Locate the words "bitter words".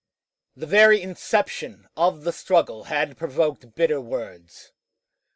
3.75-4.71